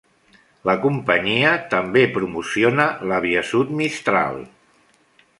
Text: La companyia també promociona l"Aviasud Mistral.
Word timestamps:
La 0.67 0.73
companyia 0.85 1.51
també 1.73 2.05
promociona 2.15 2.87
l"Aviasud 3.09 3.75
Mistral. 3.83 4.41